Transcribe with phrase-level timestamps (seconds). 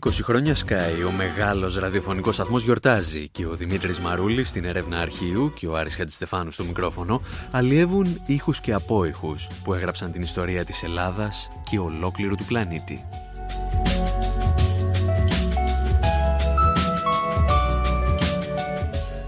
[0.00, 5.52] 20 χρόνια Sky, ο μεγάλος ραδιοφωνικός σταθμός γιορτάζει και ο Δημήτρης Μαρούλης στην έρευνα αρχείου
[5.54, 10.82] και ο Άρης Χατζηστεφάνου στο μικρόφωνο αλλιεύουν ήχους και απόϊχους που έγραψαν την ιστορία της
[10.82, 13.04] Ελλάδας και ολόκληρου του πλανήτη.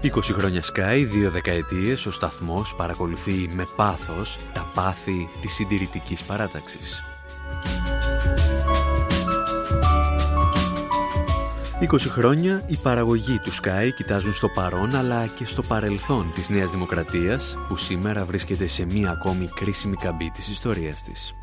[0.03, 7.10] 20 χρόνια Sky, δύο δεκαετίες, ο σταθμός παρακολουθεί με πάθος τα πάθη της συντηρητικής παράταξης.
[11.81, 16.71] 20 χρόνια η παραγωγή του Sky κοιτάζουν στο παρόν αλλά και στο παρελθόν της Νέας
[16.71, 21.35] Δημοκρατίας που σήμερα βρίσκεται σε μία ακόμη κρίσιμη καμπή της ιστορίας της.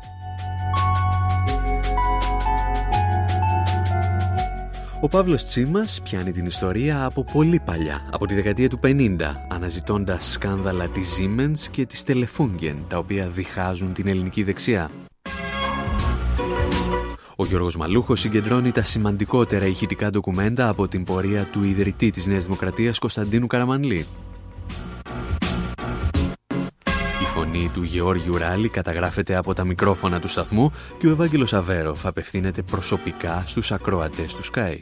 [5.01, 10.31] Ο Παύλος Τσίμας πιάνει την ιστορία από πολύ παλιά, από τη δεκαετία του 50, αναζητώντας
[10.31, 14.89] σκάνδαλα της Siemens και της Telefunken, τα οποία διχάζουν την ελληνική δεξιά.
[17.41, 22.43] Ο Γιώργος Μαλούχος συγκεντρώνει τα σημαντικότερα ηχητικά ντοκουμέντα από την πορεία του ιδρυτή της Νέας
[22.43, 24.05] Δημοκρατίας Κωνσταντίνου Καραμανλή.
[27.21, 32.05] Η φωνή του Γεώργιου Ράλη καταγράφεται από τα μικρόφωνα του σταθμού και ο Ευάγγελος Αβέροφ
[32.05, 34.81] απευθύνεται προσωπικά στους ακροατές του Sky.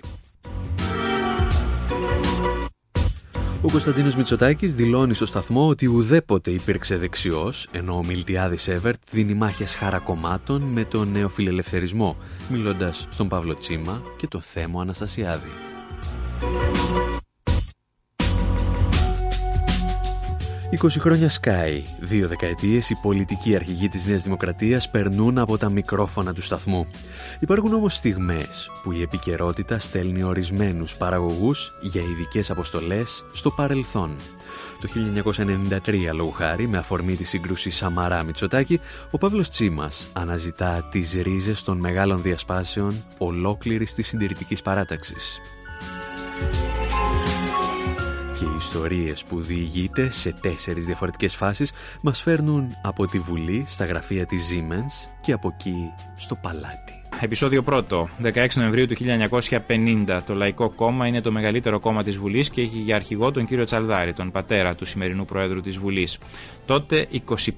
[3.67, 9.33] Ο Κωνσταντίνος Μητσοτάκης δηλώνει στο σταθμό ότι ουδέποτε υπήρξε δεξιός, ενώ ο Μιλτιάδης Εύερτ δίνει
[9.33, 12.17] μάχες χαρακομμάτων με τον νεοφιλελευθερισμό,
[12.49, 15.49] μιλώντας στον Παύλο Τσίμα και το Θέμο Αναστασιάδη.
[20.71, 26.33] 20 χρόνια Sky, δύο δεκαετίες οι πολιτικοί αρχηγοί της Νέας Δημοκρατίας περνούν από τα μικρόφωνα
[26.33, 26.87] του σταθμού.
[27.39, 34.17] Υπάρχουν όμως στιγμές που η επικαιρότητα στέλνει ορισμένους παραγωγούς για ειδικές αποστολές στο παρελθόν.
[34.81, 38.79] Το 1993, λόγου χάρη, με αφορμή τη σύγκρουση Σαμαρά Μητσοτάκη,
[39.11, 45.39] ο Παύλος Τσίμας αναζητά τις ρίζες των μεγάλων διασπάσεων ολόκληρης της συντηρητικής παράταξης
[48.39, 51.71] και οι ιστορίες που διηγείται σε τέσσερις διαφορετικές φάσεις
[52.01, 57.01] μας φέρνουν από τη Βουλή στα γραφεία της Siemens και από εκεί στο παλάτι.
[57.19, 57.83] Επισόδιο 1.
[58.23, 58.95] 16 Νοεμβρίου του
[60.07, 60.21] 1950.
[60.25, 63.63] Το Λαϊκό Κόμμα είναι το μεγαλύτερο κόμμα της Βουλής και έχει για αρχηγό τον κύριο
[63.63, 66.17] Τσαλδάρη, τον πατέρα του σημερινού Προέδρου της Βουλής.
[66.65, 67.07] Τότε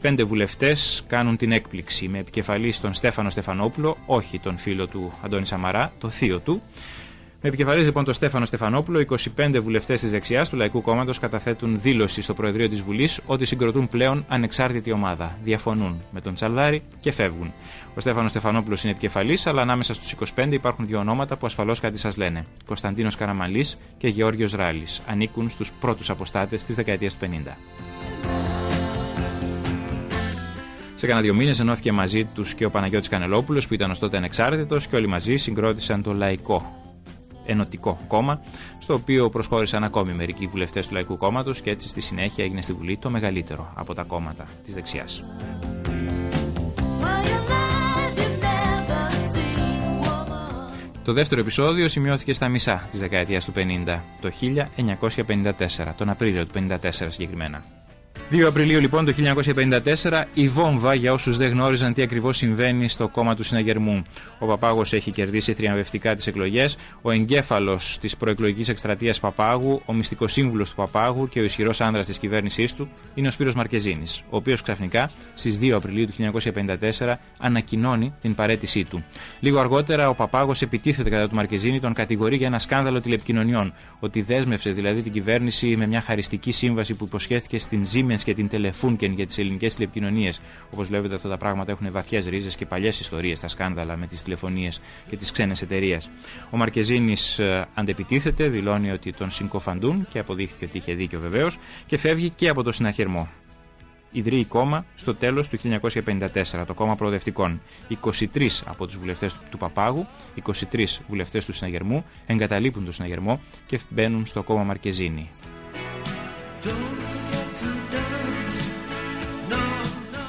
[0.04, 5.46] 25 βουλευτές κάνουν την έκπληξη με επικεφαλής τον Στέφανο Στεφανόπουλο, όχι τον φίλο του Αντώνη
[5.46, 6.62] Σαμαρά, το θείο του,
[7.42, 9.06] με επικεφαλής λοιπόν τον Στέφανο Στεφανόπουλο,
[9.38, 13.88] 25 βουλευτές της δεξιάς του Λαϊκού Κόμματος καταθέτουν δήλωση στο Προεδρείο της Βουλής ότι συγκροτούν
[13.88, 15.38] πλέον ανεξάρτητη ομάδα.
[15.44, 17.54] Διαφωνούν με τον Τσαλδάρη και φεύγουν.
[17.96, 21.98] Ο Στέφανος Στεφανόπουλος είναι επικεφαλής, αλλά ανάμεσα στους 25 υπάρχουν δύο ονόματα που ασφαλώς κάτι
[21.98, 22.46] σας λένε.
[22.66, 25.02] Κωνσταντίνος Καραμαλής και Γεώργιος Ράλης.
[25.08, 27.58] Ανήκουν στους πρώτους αποστάτες της δεκαετίας του 50.
[30.96, 34.18] Σε κανένα δύο μήνες ενώθηκε μαζί τους και ο Παναγιώτης Κανελόπουλος που ήταν ως τότε
[34.18, 36.79] ανεξάρτητος και όλοι μαζί συγκρότησαν το Λαϊκό
[37.50, 38.42] Ενωτικό Κόμμα,
[38.80, 42.74] στο οποίο προσχώρησαν ακόμη μερικοί βουλευτές του Λαϊκού Κόμματος και έτσι στη συνέχεια έγινε στη
[42.74, 45.24] Βουλή το μεγαλύτερο από τα κόμματα της δεξιάς.
[51.04, 56.68] Το δεύτερο επεισόδιο σημειώθηκε στα μισά της δεκαετίας του 50, το 1954, τον Απρίλιο του
[56.70, 57.64] 1954 συγκεκριμένα.
[58.32, 59.14] 2 Απριλίου λοιπόν το
[60.04, 64.04] 1954 η βόμβα για όσους δεν γνώριζαν τι ακριβώς συμβαίνει στο κόμμα του συναγερμού.
[64.40, 70.32] Ο Παπάγος έχει κερδίσει θριαμβευτικά τις εκλογές, ο εγκέφαλος της προεκλογικής εκστρατείας Παπάγου, ο μυστικός
[70.32, 74.36] σύμβουλος του Παπάγου και ο ισχυρός άνδρας της κυβέρνησής του είναι ο Σπύρος Μαρκεζίνης, ο
[74.36, 79.04] οποίος ξαφνικά στις 2 Απριλίου του 1954 ανακοινώνει την παρέτησή του.
[79.40, 84.22] Λίγο αργότερα ο Παπάγος επιτίθεται κατά του Μαρκεζίνη, τον κατηγορεί για ένα σκάνδαλο τηλεπικοινωνιών, ότι
[84.22, 89.12] δέσμευσε δηλαδή την κυβέρνηση με μια χαριστική σύμβαση που υποσχέθηκε στην Siemens και την Telefunken
[89.16, 90.42] για τις ελληνικές τηλεπικοινωνίες.
[90.74, 94.24] Όπως βλέπετε, αυτά τα πράγματα έχουν βαθιές ρίζες και παλιές ιστορίες, τα σκάνδαλα με τις
[94.24, 96.10] τηλεφωνίες και τις ξένες εταιρείες.
[96.50, 101.98] Ο Μαρκεζίνης ε, αντεπιτίθεται, δηλώνει ότι τον συγκοφαντούν και αποδείχθηκε ότι είχε δίκιο βεβαίως και
[101.98, 103.30] φεύγει και από το συναχερμό.
[104.12, 107.62] Ιδρύει κόμμα στο τέλος του 1954, το κόμμα προοδευτικών.
[108.04, 110.08] 23 από τους βουλευτές του Παπάγου,
[110.72, 115.30] 23 βουλευτές του συναγερμού εγκαταλείπουν τον συναγερμό και μπαίνουν στο κόμμα Μαρκεζίνη.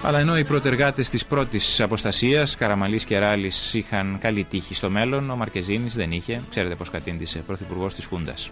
[0.03, 5.31] Αλλά ενώ οι πρωτεργάτε της πρώτης αποστασίας, Καραμαλής και Ράλης, είχαν καλή τύχη στο μέλλον,
[5.31, 6.43] ο Μαρκεζίνης δεν είχε.
[6.51, 8.51] Ξέρετε πώς κατήντησε, πρωθυπουργός της Χούντας.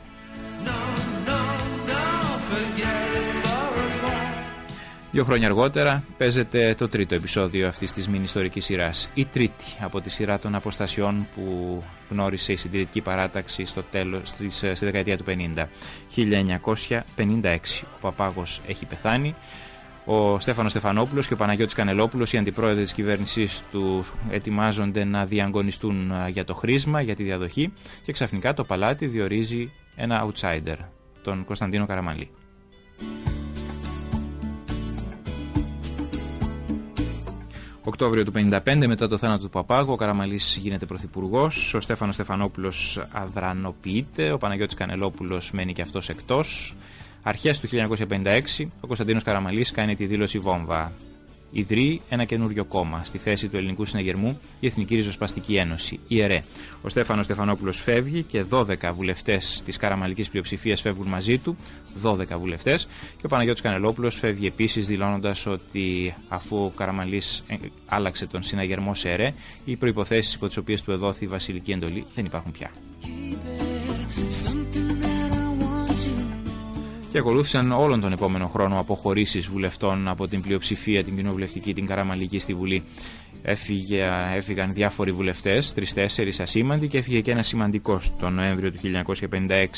[5.10, 9.10] Δύο χρόνια αργότερα παίζεται το τρίτο επεισόδιο αυτής της μήνυ ιστορικής σειράς.
[9.14, 14.28] Η τρίτη από τη σειρά των αποστασιών που γνώρισε η συντηρητική παράταξη στο τέλος,
[14.72, 15.68] στη δεκαετία του 50.
[16.08, 17.82] 1956.
[17.82, 19.34] Ο Παπάγος έχει πεθάνει.
[20.10, 26.12] Ο Στέφανος Στεφανόπουλος και ο Παναγιώτης Κανελόπουλος, οι αντιπρόεδροι της κυβέρνησής τους, ετοιμάζονται να διαγωνιστούν
[26.30, 27.72] για το χρήσμα, για τη διαδοχή
[28.02, 30.76] και ξαφνικά το παλάτι διορίζει ένα outsider,
[31.22, 32.30] τον Κωνσταντίνο Καραμαλή.
[37.82, 43.00] Οκτώβριο του 1955, μετά το θάνατο του Παπάγου, ο Καραμαλής γίνεται πρωθυπουργός, ο Στέφανος Στεφανόπουλος
[43.12, 46.76] αδρανοποιείται, ο Παναγιώτης Κανελόπουλος μένει και αυτός εκτός.
[47.28, 47.68] Αρχές του
[48.58, 50.92] 1956, ο Κωνσταντίνος Καραμαλής κάνει τη δήλωση βόμβα.
[51.50, 56.42] Ιδρύει ένα καινούριο κόμμα στη θέση του ελληνικού συναγερμού, η Εθνική Ριζοσπαστική Ένωση, η ΕΡΕ.
[56.82, 61.56] Ο Στέφανος Στεφανόπουλος φεύγει και 12 βουλευτές της καραμαλικής πλειοψηφίας φεύγουν μαζί του,
[62.02, 68.26] 12 βουλευτές, και ο Παναγιώτης Κανελόπουλος φεύγει επίσης δηλώνοντας ότι αφού ο Καραμαλής ε, άλλαξε
[68.26, 69.34] τον συναγερμό σε ΕΡΕ,
[69.64, 72.70] οι προποθέσει υπό τις οποίες του εδόθη η βασιλική εντολή δεν υπάρχουν πια
[77.12, 82.38] και ακολούθησαν όλον τον επόμενο χρόνο αποχωρήσεις βουλευτών από την πλειοψηφία, την κοινοβουλευτική, την καραμαλική
[82.38, 82.82] στη Βουλή.
[83.42, 88.78] Έφυγε, έφυγαν διάφοροι βουλευτές, τρει-τέσσερι ασήμαντοι και έφυγε και ένα σημαντικό τον Νοέμβριο του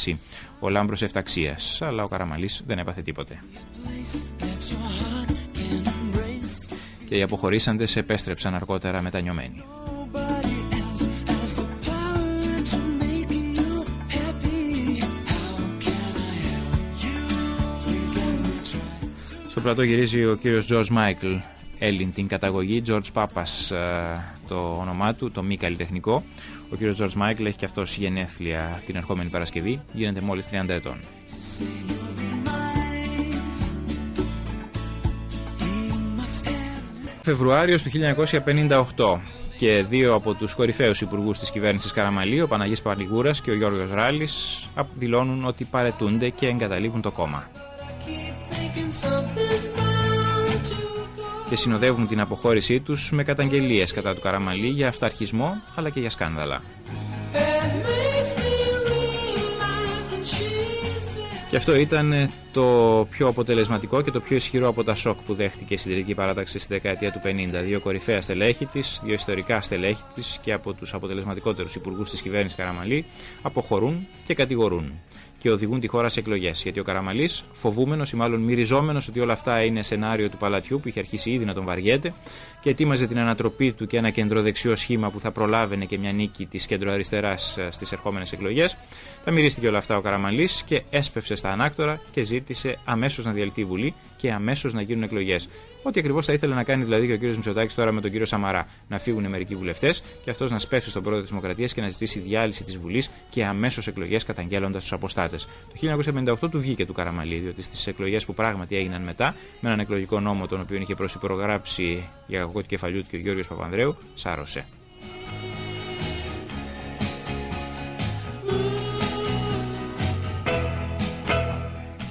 [0.04, 0.18] 1956,
[0.60, 1.82] ο Λάμπρος Εφταξίας.
[1.82, 3.42] Αλλά ο Καραμαλής δεν έπαθε τίποτε.
[7.04, 9.64] Και οι αποχωρήσαντες επέστρεψαν αργότερα μετανιωμένοι.
[19.50, 21.40] Στο πλατό γυρίζει ο κύριος George Michael,
[21.78, 24.18] Έλλην την καταγωγή, George Papas ε,
[24.48, 26.24] το όνομά του, το μη καλλιτεχνικό.
[26.72, 30.96] Ο κύριος George Michael έχει και αυτός γενέθλια την ερχόμενη Παρασκευή, γίνεται μόλις 30 ετών.
[37.22, 37.90] Φεβρουάριος του
[38.96, 39.20] 1958
[39.56, 43.90] και δύο από τους κορυφαίους υπουργούς της κυβέρνησης Καραμαλή, ο Παναγής Παλιγούρας και ο Γιώργος
[43.90, 47.48] Ράλης, δηλώνουν ότι παρετούνται και εγκαταλείπουν το κόμμα
[51.48, 56.10] και συνοδεύουν την αποχώρησή τους με καταγγελίες κατά του Καραμαλή για αυταρχισμό αλλά και για
[56.10, 56.62] σκάνδαλα.
[61.50, 65.74] Και αυτό ήταν το πιο αποτελεσματικό και το πιο ισχυρό από τα σοκ που δέχτηκε
[65.74, 67.62] η συντηρητική παράταξη στη δεκαετία του 50.
[67.64, 72.56] Δύο κορυφαία στελέχη της, δύο ιστορικά στελέχη της και από τους αποτελεσματικότερους υπουργούς της κυβέρνησης
[72.58, 73.04] Καραμαλή
[73.42, 74.92] αποχωρούν και κατηγορούν
[75.40, 76.62] και οδηγούν τη χώρα σε εκλογές.
[76.62, 80.88] Γιατί ο Καραμαλής, φοβούμενος ή μάλλον μυριζόμενος ότι όλα αυτά είναι σενάριο του παλατιού που
[80.88, 82.12] είχε αρχίσει ήδη να τον βαριέται
[82.60, 86.46] και ετοίμαζε την ανατροπή του και ένα κεντροδεξιό σχήμα που θα προλάβαινε και μια νίκη
[86.46, 88.76] της κεντροαριστεράς ε, στις ερχόμενες εκλογές.
[89.24, 93.60] Τα μυρίστηκε όλα αυτά ο Καραμαλής και έσπευσε στα ανάκτορα και ζήτησε αμέσως να διαλυθεί
[93.60, 95.48] η Βουλή και αμέσως να γίνουν εκλογές.
[95.82, 98.26] Ό,τι ακριβώς θα ήθελε να κάνει δηλαδή και ο κύριος Μητσοτάκης τώρα με τον κύριο
[98.26, 98.68] Σαμαρά.
[98.88, 102.20] Να φύγουν μερικοί βουλευτές και αυτός να σπεύσει στον πρόεδρο της Δημοκρατίας και να ζητήσει
[102.20, 105.44] διάλυση της Βουλής και αμέσως εκλογές καταγγέλλοντας τους αποστάτες.
[105.44, 109.80] Το 1958 του βγήκε του Καραμαλή, διότι στις εκλογές που πράγματι έγιναν μετά, με έναν
[109.80, 113.96] εκλογικό νόμο τον οποίο είχε προσυπρογράψει για κακό του κεφαλιού του και ο Γιώργος Παπανδρέου,
[114.14, 114.64] σάρωσε.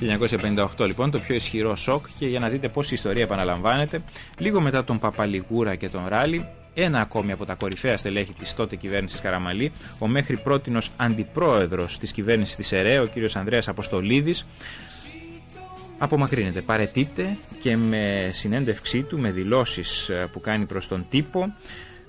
[0.02, 4.02] 1958 λοιπόν το πιο ισχυρό σοκ και για να δείτε πώς η ιστορία επαναλαμβάνεται
[4.38, 8.76] λίγο μετά τον Παπαλιγούρα και τον Ράλι ένα ακόμη από τα κορυφαία στελέχη της τότε
[8.76, 14.46] κυβέρνησης Καραμαλή ο μέχρι πρότινος αντιπρόεδρος της κυβέρνησης της ΕΡΕ ο κύριος Ανδρέας Αποστολίδης.
[15.98, 21.54] Απομακρύνεται, παρετείται και με συνέντευξή του, με δηλώσεις ε, που κάνει προς τον τύπο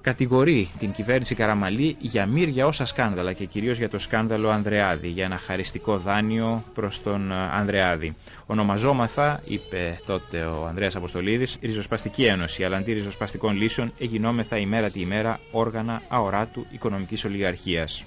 [0.01, 5.25] κατηγορεί την κυβέρνηση Καραμαλή για μύρια όσα σκάνδαλα και κυρίως για το σκάνδαλο Ανδρεάδη, για
[5.25, 8.17] ένα χαριστικό δάνειο προς τον ε, Ανδρεάδη.
[8.47, 15.01] Ονομαζόμαθα, είπε τότε ο Ανδρέας Αποστολίδης, Ριζοσπαστική Ένωση, αλλά αντί ριζοσπαστικών λύσεων εγινόμεθα ημέρα τη
[15.01, 18.05] ημέρα όργανα αοράτου οικονομικής ολιγαρχίας.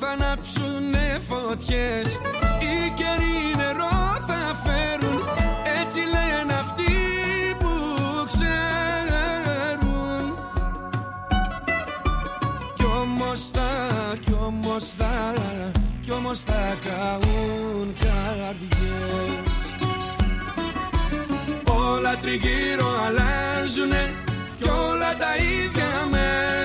[0.00, 2.14] Θα ανάψουνε φωτιές.
[2.60, 5.20] Οι καιροί νερό θα φέρουν
[5.80, 6.92] Έτσι λένε αυτοί
[7.58, 7.72] που
[8.28, 8.64] ξέρουν.
[12.74, 13.70] Κι όμως θα,
[14.24, 15.34] κι όμως θα
[16.00, 19.66] Κι όμως θα καούν καρδιές.
[21.88, 24.12] Όλα τριγύρω αλλάζουνε
[24.58, 26.63] Κι όλα τα ίδια μένουν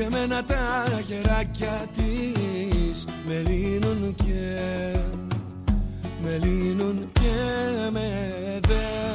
[0.00, 3.04] και μένα τα χεράκια της.
[3.26, 4.58] Με λύνουν και
[6.22, 8.08] με λύνουν και με
[8.68, 9.09] δένουν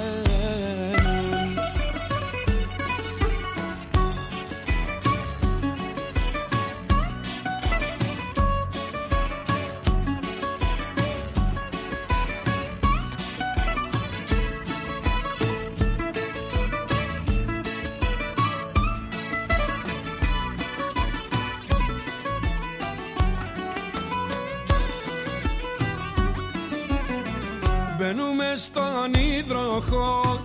[28.56, 30.40] στον υδροχό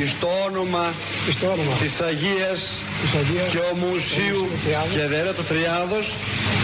[0.00, 0.92] εις το όνομα,
[1.28, 4.92] εις το όνομα της Αγίας της Αγίας και Ομουσίου Τριάδος.
[4.94, 6.14] και Δερέτου Τριάδος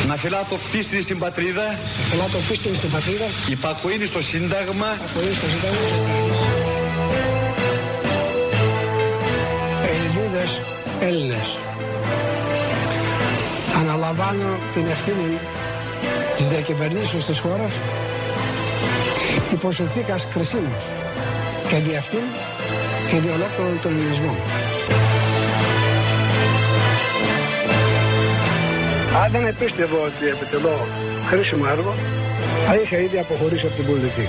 [0.06, 1.78] να φυλάτω πίστη στην πατρίδα,
[2.12, 5.78] Ελάττω πίστη στην πατρίδα, υπακοήνη στο Σύνταγμα πολύ στο Σύνταγμα.
[9.92, 10.60] Ελληνίδες,
[11.00, 11.56] Έλληνες.
[13.80, 15.38] Αναλαμβάνω την ευθύνη
[16.36, 17.72] της διακυβερνήσεως της χώρας
[19.52, 20.84] υπό συνθήκας κρισίμους
[21.68, 22.24] και δι' αυτήν
[23.08, 24.34] και δι' ολόκληρον τον ελληνισμό.
[29.22, 30.76] Αν δεν επίστευω ότι επιτελώ
[31.28, 31.94] χρήσιμο έργο,
[32.66, 34.26] θα είχα ήδη αποχωρήσει από την πολιτική.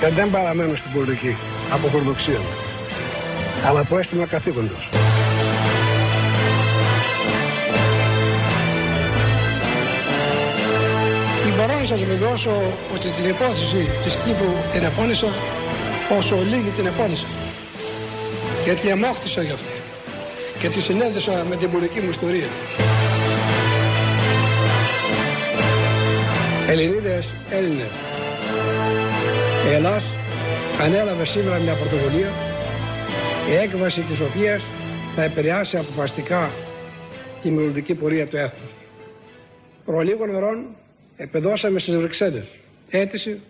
[0.00, 1.36] Και δεν παραμένω στην πολιτική
[1.74, 2.52] από χορδοξία μου,
[3.66, 4.99] αλλά από αίσθημα καθήκοντος.
[11.60, 12.50] Μπορώ να σας βεβαιώσω
[12.94, 15.26] ότι την υπόθεση της Κύπρου την επώνυσα
[16.18, 17.26] όσο λίγη την επώνυσα.
[18.64, 19.76] Γιατί αμόχτησα για αυτή
[20.58, 22.48] και τη συνέδεσα με την πολιτική μου ιστορία.
[26.68, 27.90] Ελληνίδες, Έλληνες.
[29.70, 30.04] Η Ελλάς
[30.80, 32.32] ανέλαβε σήμερα μια πρωτοβουλία
[33.50, 34.62] η έκβαση της οποίας
[35.16, 36.50] θα επηρεάσει αποφαστικά
[37.42, 38.70] τη μελλοντική πορεία του έθνους.
[39.84, 40.64] Προ λίγων ωρών
[41.20, 42.44] επεδώσαμε στις Βρυξέλλες
[42.90, 43.40] αίτηση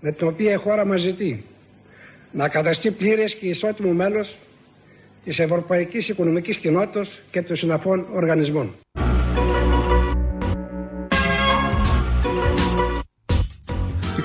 [0.00, 1.44] με την οποία η χώρα μας ζητεί
[2.32, 4.36] να καταστεί πλήρες και ισότιμο μέλος
[5.24, 8.74] της Ευρωπαϊκής Οικονομικής Κοινότητας και των συναφών οργανισμών.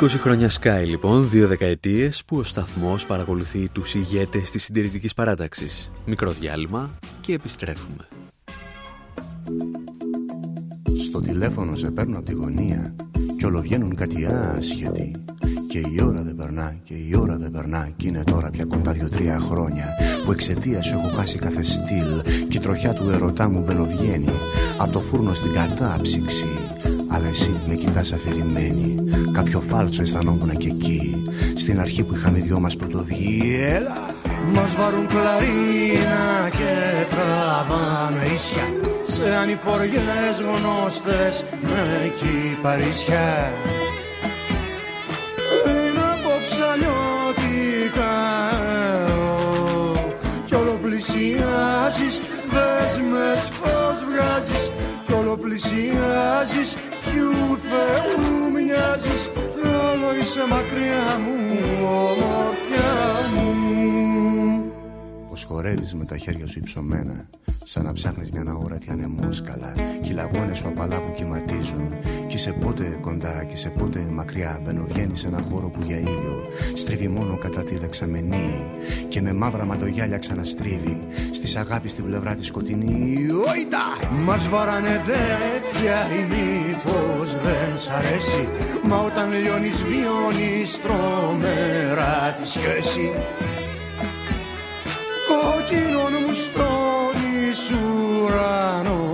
[0.01, 5.91] 20 χρόνια Sky λοιπόν, δύο δεκαετίες που ο σταθμός παρακολουθεί τους ηγέτες της συντηρητικής παράταξης.
[6.05, 8.07] Μικρό διάλειμμα και επιστρέφουμε.
[11.19, 12.95] Στο τηλέφωνο σε παίρνω από τη γωνία
[13.37, 15.15] Κι όλο βγαίνουν κάτι άσχετοι.
[15.69, 18.91] Και η ώρα δεν περνά και η ώρα δεν περνά Κι είναι τώρα πια κοντά
[18.91, 19.85] δυο-τρία χρόνια
[20.25, 24.29] Που εξαιτίας σου έχω χάσει κάθε στυλ Κι η τροχιά του ερωτά μου μπαινοβγαίνει
[24.79, 26.47] Απ' το φούρνο στην κατάψυξη.
[27.09, 28.95] Αλλά εσύ με κοιτάς αφηρημένη
[29.31, 31.23] Κάποιο φάλτσο αισθανόμουν και εκεί
[31.55, 33.41] Στην αρχή που είχαμε δυο μας πρωτοβγεί.
[33.75, 34.28] Έλα!
[34.53, 38.89] Μας βαρούν κλαρίνα και τραβάνε ίσια.
[39.03, 43.53] Σε ανηφοριές γνώστες με κυπαρίσια
[45.65, 48.15] Είναι από ψαλιώτικα
[50.45, 54.71] Κι όλο πλησιάζεις Δες μες φως βγάζεις.
[55.05, 56.73] Κι όλο πλησιάζεις
[57.05, 59.29] Κι ου Θεού μοιάζεις.
[59.33, 61.37] Κι όλο είσαι μακριά μου
[61.83, 63.49] Ομορφιά μου.
[63.49, 64.18] Πως
[65.49, 67.29] χορεύεις με τα χέρια σου υψωμένα
[67.63, 69.73] Σαν να ψάχνεις μια αόρατη ανεμόσκαλα.
[70.03, 71.93] Κι οι λαγώνες σου απαλά που κυματίζουν.
[72.27, 74.59] Κι σε πότε κοντά κι σε πότε μακριά.
[74.63, 76.43] Μπαινοβγαίνει σε ένα χώρο που για ήλιο
[76.75, 78.71] Στρίβει μόνο κατά τη δεξαμενή.
[79.09, 81.01] Και με μαύρα μαντογιάλια ξαναστρίβει.
[81.33, 83.27] Στις αγάπης στην πλευρά της σκοτεινή.
[83.31, 84.07] Όιτα!
[84.11, 88.47] Μας βαράνε τέτοια η μήπως δεν σ' αρέσει.
[88.83, 93.11] Μα όταν λιώνεις βιώνεις τρομερά τη σχέση
[95.39, 99.13] Κόκκινον μου στρώνεις ουρανό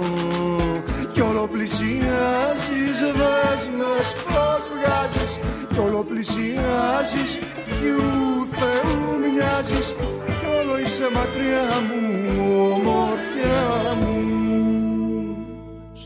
[1.13, 5.34] Κι όλο πλησιάζεις δέσμες πως βγάζεις
[5.72, 7.32] Κι όλο πλησιάζεις
[7.65, 8.01] ποιου
[8.58, 9.88] Θεού μοιάζεις
[10.39, 12.01] Κι όλο είσαι μακριά μου
[12.74, 14.14] ομορφιά μου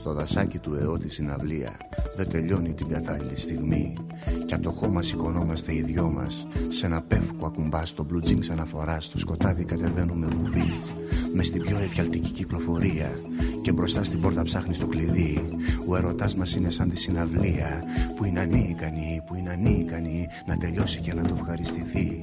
[0.10, 1.78] στο δασάκι του αιώ της συναυλία.
[2.16, 3.98] Δεν τελειώνει την κατάλληλη στιγμή.
[4.48, 8.50] Κι από το χώμα σηκωνόμαστε οι δυο μας σε ένα πεύκο ακουμπά στο blue jeans
[8.52, 10.74] αναφορά στο σκοτάδι κατεβαίνουμε βουβή.
[11.36, 13.10] Μες στην πιο εφιαλτική κυκλοφορία
[13.62, 15.42] και μπροστά στην πόρτα ψάχνει το κλειδί.
[15.90, 17.84] Ο ερωτάς μας είναι σαν τη συναυλία.
[18.18, 22.22] Που είναι ανίκανη, που είναι ανίκανη να τελειώσει και να το ευχαριστηθεί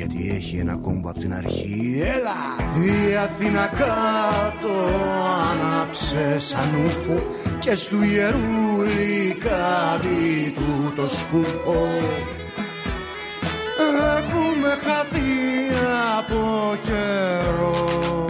[0.00, 2.00] γιατί έχει ένα κόμπο από την αρχή.
[2.16, 2.40] Έλα!
[2.84, 4.72] Η Αθήνα κάτω
[5.50, 7.24] άναψε σαν ούφο
[7.58, 11.88] και στου ιερούλη κάτι του το σκούφο.
[14.18, 15.32] Έχουμε χαθεί
[16.18, 18.24] από καιρό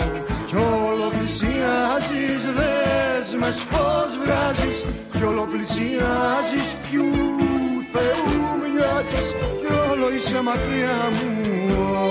[0.47, 7.50] κι όλο πλησιάζεις δέσμες πως βγάζεις κι όλο πλησιάζεις ποιου
[7.93, 11.31] Θεού μοιάζεις κι όλο είσαι μακριά μου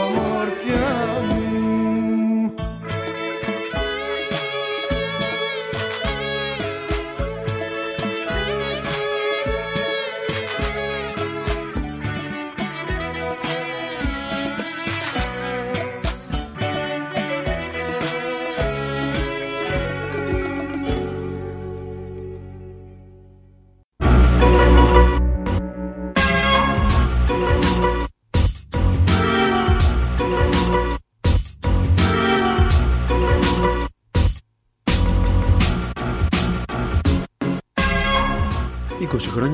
[0.06, 1.49] ομορφιά μου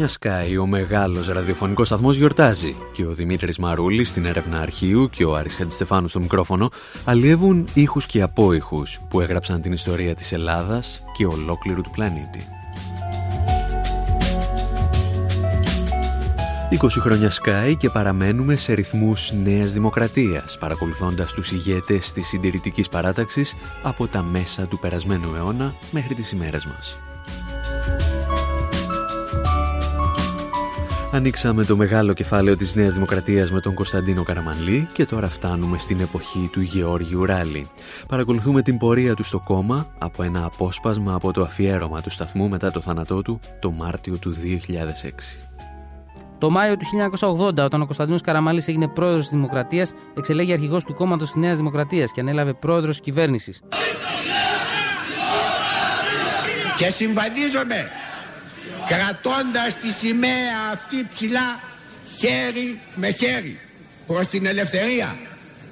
[0.05, 5.25] χρόνια Sky ο μεγάλος ραδιοφωνικός σταθμός γιορτάζει και ο Δημήτρης Μαρούλης στην έρευνα αρχείου και
[5.25, 6.69] ο Άρης Χαντιστεφάνου στο μικρόφωνο
[7.05, 12.47] αλλιεύουν ήχους και απόϊχους που έγραψαν την ιστορία της Ελλάδας και ολόκληρου του πλανήτη.
[16.71, 23.55] 20 χρόνια Sky και παραμένουμε σε ρυθμούς νέας δημοκρατίας, παρακολουθώντας τους ηγέτες της συντηρητικής παράταξης
[23.83, 26.99] από τα μέσα του περασμένου αιώνα μέχρι τις ημέρες μας.
[31.15, 35.99] Ανοίξαμε το μεγάλο κεφάλαιο της Νέας Δημοκρατίας με τον Κωνσταντίνο Καραμανλή και τώρα φτάνουμε στην
[35.99, 37.67] εποχή του Γεώργιου Ράλη.
[38.07, 42.71] Παρακολουθούμε την πορεία του στο κόμμα από ένα απόσπασμα από το αφιέρωμα του σταθμού μετά
[42.71, 45.39] το θάνατό του το Μάρτιο του 2006.
[46.37, 46.85] Το Μάιο του
[47.19, 51.57] 1980, όταν ο Κωνσταντίνος Καραμάλη έγινε πρόεδρος της Δημοκρατίας, εξελέγει αρχηγός του κόμματος της Νέας
[51.57, 53.61] Δημοκρατίας και ανέλαβε πρόεδρος τη κυβέρνησης.
[56.77, 57.89] Και συμβαδίζομαι
[58.87, 61.59] κρατώντας τη σημαία αυτή ψηλά
[62.17, 63.59] χέρι με χέρι
[64.07, 65.15] προς την ελευθερία,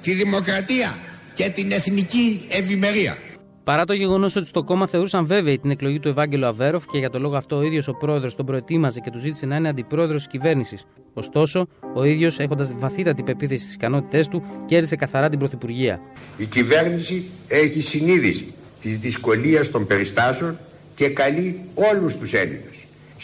[0.02, 0.94] τη δημοκρατία
[1.34, 3.16] και την εθνική ευημερία.
[3.64, 7.10] Παρά το γεγονός ότι στο κόμμα θεωρούσαν βέβαιη την εκλογή του Ευάγγελου Αβέροφ και για
[7.10, 10.16] το λόγο αυτό ο ίδιος ο πρόεδρος τον προετοίμαζε και του ζήτησε να είναι αντιπρόεδρος
[10.16, 10.84] της κυβέρνησης.
[11.14, 16.00] Ωστόσο, ο ίδιος, έχοντας βαθύτατη πεποίθηση στις ικανότητές του, κέρδισε καθαρά την Πρωθυπουργία.
[16.38, 20.58] Η κυβέρνηση έχει συνείδηση της δυσκολίας των περιστάσεων
[20.94, 22.73] και καλεί όλους τους Έλληνες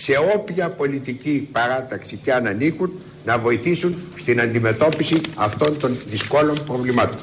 [0.02, 2.92] σε όποια πολιτική παράταξη και αν ανήκουν
[3.24, 7.18] να βοηθήσουν στην αντιμετώπιση αυτών των δυσκόλων προβλημάτων.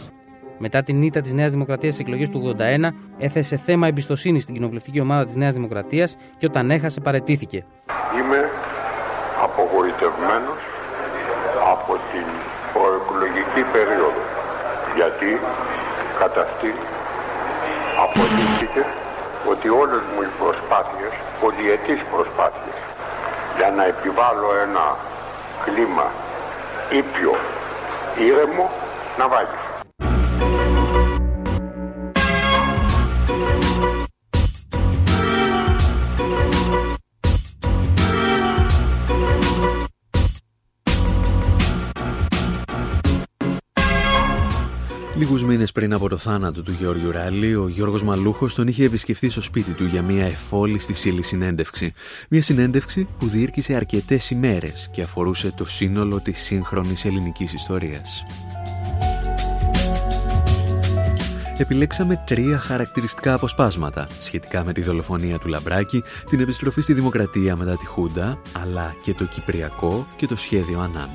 [0.58, 5.00] Μετά την ήττα της Νέας Δημοκρατίας στις εκλογές του 81, έθεσε θέμα εμπιστοσύνη στην κοινοβουλευτική
[5.00, 7.66] ομάδα της Νέας Δημοκρατίας και όταν έχασε, παρετήθηκε.
[8.20, 8.50] Είμαι
[9.44, 10.60] απογοητευμένος
[11.74, 12.26] από την
[12.74, 14.22] προεκλογική περίοδο.
[14.96, 15.40] Γιατί
[16.20, 16.74] κατά αυτή
[18.04, 18.86] αποδείχθηκε
[19.51, 22.79] ότι όλες μου οι προσπάθειες, πολυετής προσπάθειες,
[23.57, 24.86] για να επιβάλλω ένα
[25.65, 26.07] κλίμα
[26.89, 27.36] ήπιο,
[28.27, 28.69] ήρεμο,
[29.17, 29.66] να βάγεις.
[46.17, 50.01] Το θάνατο του Γιώργου Ράλη, ο Γιώργος Μαλούχος τον είχε επισκεφθεί στο σπίτι του για
[50.01, 51.93] μια εφόλη στη σύλλη συνέντευξη.
[52.30, 58.25] Μια συνέντευξη που διήρκησε αρκετές ημέρες και αφορούσε το σύνολο της σύγχρονης ελληνικής ιστορίας.
[61.58, 67.77] Επιλέξαμε τρία χαρακτηριστικά αποσπάσματα σχετικά με τη δολοφονία του Λαμπράκη, την επιστροφή στη δημοκρατία μετά
[67.77, 71.10] τη Χούντα, αλλά και το Κυπριακό και το σχέδιο Ανάν.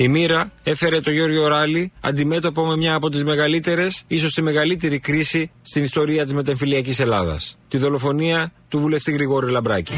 [0.00, 4.98] Η μοίρα έφερε το Γιώργο Ράλη αντιμέτωπο με μια από τις μεγαλύτερες, ίσως τη μεγαλύτερη
[4.98, 7.58] κρίση στην ιστορία της μετεμφυλιακής Ελλάδας.
[7.68, 9.92] Τη δολοφονία του βουλευτή Γρηγόρη Λαμπράκη.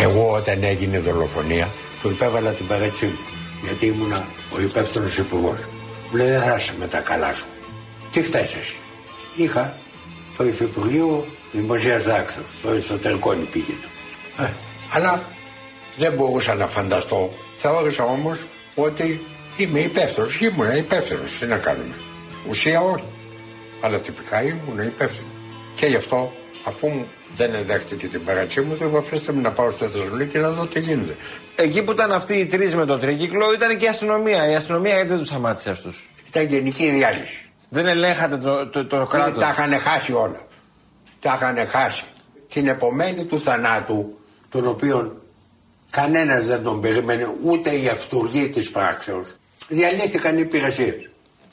[0.00, 1.68] Εγώ όταν έγινε η δολοφονία
[2.02, 3.18] του υπέβαλα την παρέτσή μου
[3.62, 5.58] γιατί ήμουνα ο υπεύθυνος υπουργός.
[6.10, 7.44] Μου λέει δεν θα είσαι με τα καλά σου.
[8.12, 8.76] Τι φταίεις εσύ.
[9.36, 9.76] Είχα
[10.36, 13.88] το Υφυπουργείο Δημοσία Δάκτυλο, το εσωτερικό νηπίγητο.
[14.38, 14.50] Ε,
[14.92, 15.22] αλλά
[15.96, 17.32] δεν μπορούσα να φανταστώ.
[17.58, 19.20] Θεώρησα όμως ότι
[19.56, 20.40] είμαι υπεύθυνος.
[20.40, 21.38] Ήμουν υπεύθυνος.
[21.38, 21.94] Τι να κάνουμε.
[22.48, 23.04] Ουσία όχι.
[23.80, 25.30] Αλλά τυπικά ήμουν υπεύθυνος.
[25.74, 26.32] Και γι' αυτό,
[26.64, 30.50] αφού μου δεν εδέχτηκε την παρατσή μου, δεν αφήστε με να πάω στη Θεσσαλονίκη να
[30.50, 31.16] δω τι γίνεται.
[31.54, 34.50] Εκεί που ήταν αυτοί οι τρεις με το τρίκυκλο ήταν και η αστυνομία.
[34.50, 37.50] Η αστυνομία γιατί δεν τους σταμάτησε αυτούς; Ήταν γενική διάλυση.
[37.68, 40.46] Δεν ελέγχατε το, το, το, κράτος; Τα είχαν χάσει όλα.
[41.22, 42.04] Τα είχαν χάσει.
[42.48, 45.22] Την επομένη του θανάτου, τον οποίο
[45.90, 49.36] κανένας δεν τον περίμενε, ούτε η αυτούργη της πράξεως,
[49.68, 51.08] διαλύθηκαν οι υπηρεσίες.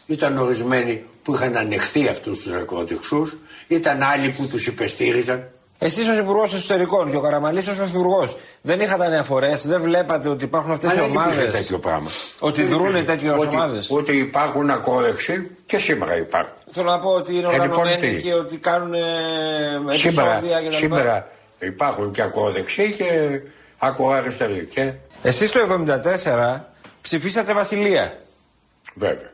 [0.06, 5.52] Ήταν ορισμένοι που είχαν ανεχθεί αυτούς τους ναρκωτικούς, ήταν άλλοι που τους υπεστήριζαν.
[5.82, 10.44] Εσείς ως Υπουργός Εσωτερικών και ο Καραμαλής ως Πρωθυπουργός δεν είχατε αναφορές, δεν βλέπατε ότι
[10.44, 12.10] υπάρχουν αυτές οι ομάδες; Δεν τέτοιο πράγμα.
[12.40, 16.54] Ότι δρούν τέτοιες ομάδες; Ότι υπάρχουν ακόδεξοι και σήμερα υπάρχουν.
[16.72, 18.94] Θέλω να πω ότι είναι οργανωμένοι και ότι κάνουν
[19.90, 20.76] επεισόδια κτλ.
[20.76, 23.42] Σήμερα υπάρχουν και ακόδεξοι και
[23.78, 24.68] ακοαριστεροί.
[24.68, 24.94] Και...
[25.24, 25.60] Εσείς το
[26.26, 26.60] 1974
[27.02, 28.20] ψηφίσατε Βασιλεία.
[28.96, 29.32] Βέβαια.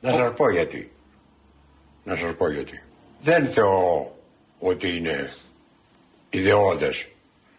[0.00, 0.92] Να σας πω γιατί.
[2.04, 2.82] Να σας πω γιατί.
[3.20, 4.16] Δεν θεωρώ
[4.58, 5.32] ότι είναι
[6.32, 7.06] ιδεώδες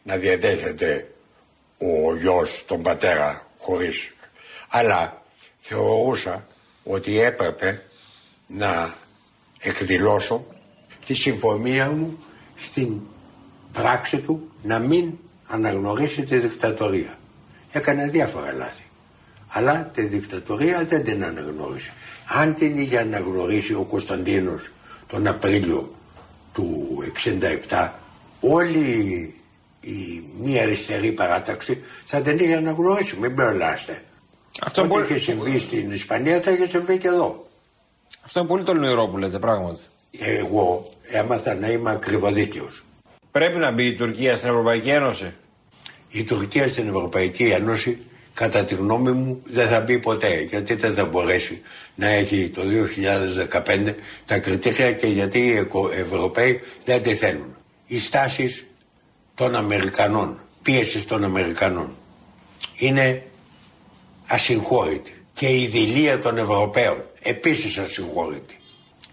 [0.04, 1.12] να διαδέχεται
[1.78, 4.14] ο γιος τον πατέρα χωρίς
[4.76, 5.24] αλλά
[5.60, 6.48] θεωρούσα
[6.84, 7.84] ότι έπρεπε
[8.48, 8.94] να
[9.60, 10.48] εκδηλώσω
[11.06, 12.18] τη συμφωνία μου
[12.56, 13.00] στην
[13.72, 15.12] πράξη του να μην
[15.48, 17.18] αναγνωρίσει τη δικτατορία.
[17.72, 18.84] Έκανε διάφορα λάθη.
[19.48, 21.94] Αλλά τη δικτατορία δεν την αναγνώρισε.
[22.28, 24.70] Αν την είχε αναγνωρίσει ο Κωνσταντίνος
[25.08, 25.96] τον Απρίλιο
[26.54, 26.88] του
[27.70, 27.90] 67
[28.51, 29.34] όλη
[29.82, 33.17] η μία αριστερή παράταξη θα την είχε αναγνωρίσει.
[33.19, 34.01] Μην μπερλάστε.
[34.62, 35.03] Αυτό Ό,τι μπορεί...
[35.03, 37.45] είχε συμβεί στην Ισπανία θα είχε συμβεί και εδώ.
[38.21, 39.82] Αυτό είναι πολύ τολμηρό που λέτε πράγματι.
[40.12, 42.69] Εγώ έμαθα να είμαι ακριβοδίκαιο.
[43.32, 45.34] Πρέπει να μπει η Τουρκία στην Ευρωπαϊκή Ένωση;
[46.10, 47.97] Η Τουρκία στην Ευρωπαϊκή Ένωση
[48.34, 51.62] κατά τη γνώμη μου δεν θα μπει ποτέ γιατί δεν θα μπορέσει
[51.95, 52.62] να έχει το
[53.65, 55.67] 2015 τα κριτήρια και γιατί οι
[55.99, 57.56] Ευρωπαίοι δεν τη θέλουν.
[57.93, 58.65] Οι στάσεις
[59.36, 61.95] των Αμερικανών, πίεσης των Αμερικανών
[62.75, 63.25] είναι
[64.27, 68.60] ασυγχώρητη και η δηλία των Ευρωπαίων επίσης ασυγχώρητη.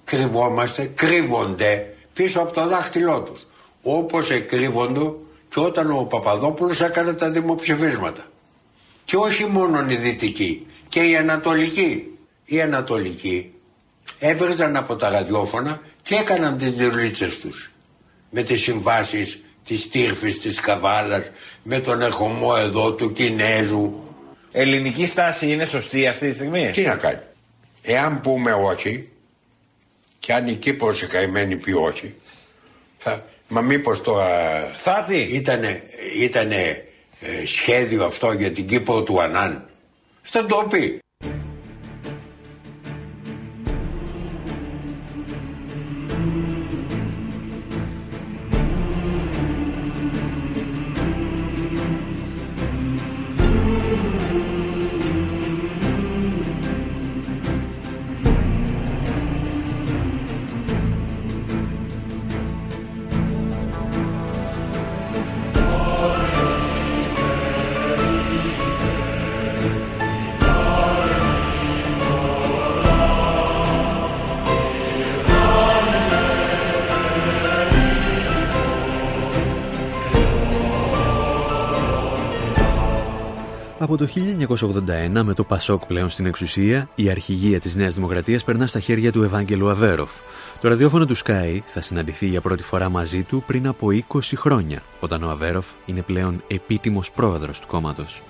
[0.05, 3.47] Κρυβόμαστε, κρύβονται πίσω από το δάχτυλό τους
[3.83, 5.13] όπως εκρύβονται
[5.49, 8.31] και όταν ο Παπαδόπουλος έκανε τα δημοψηφίσματα.
[9.05, 12.19] Και όχι μόνο οι δυτικοί, και οι ανατολικοί.
[12.45, 13.53] Οι ανατολικοί
[14.19, 17.71] έβριζαν από τα ραδιόφωνα και έκαναν τις δουλίτσες τους.
[18.31, 21.31] Με τις συμβάσεις της Τύρφης, της Καβάλας,
[21.63, 24.01] με τον ερχομό εδώ του Κινέζου.
[24.53, 27.21] Ελληνική στάση είναι σωστή αυτή τη στιγμή; Τι να κάνει.
[27.83, 29.09] Εάν πούμε όχι,
[30.19, 32.15] και αν η Κύπρος η καημένη πει όχι,
[32.99, 34.29] θα, μα μήπως τώρα
[34.79, 35.83] θα ήτανε,
[36.19, 36.85] ήτανε
[37.21, 39.69] ε, σχέδιο αυτό για την Κύπρο του Ανάν.
[40.23, 41.00] Θα το πει.
[84.15, 89.13] 1981 με το Πασόκ πλέον στην εξουσία, η αρχηγία της Νέας Δημοκρατίας περνά στα χέρια
[89.13, 90.13] του Ευάγγελου Αβέροφ.
[90.61, 94.83] Το ραδιόφωνο του Sky θα συναντηθεί για πρώτη φορά μαζί του πριν από 20 χρόνια,
[95.01, 98.23] όταν ο Αβέροφ είναι πλέον επίτιμος πρόεδρος του κόμματος.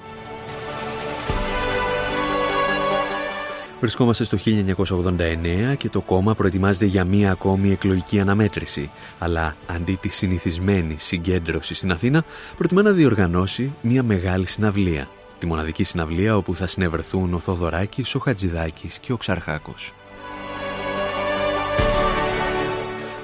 [3.81, 8.91] Βρισκόμαστε στο 1989 και το κόμμα προετοιμάζεται για μία ακόμη εκλογική αναμέτρηση.
[9.19, 12.25] Αλλά αντί της συνηθισμένη συγκέντρωσης στην Αθήνα,
[12.57, 15.09] προτιμά να διοργανώσει μία μεγάλη συναυλία
[15.41, 19.93] τη μοναδική συναυλία όπου θα συνευρεθούν ο Θοδωράκης, ο Χατζηδάκης και ο Ξαρχάκος.